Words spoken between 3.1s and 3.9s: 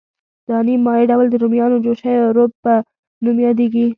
نوم یادیږي.